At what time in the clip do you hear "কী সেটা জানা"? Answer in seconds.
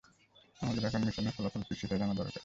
1.61-2.13